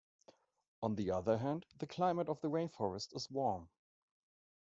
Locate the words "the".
0.95-1.11, 1.77-1.85, 2.41-2.49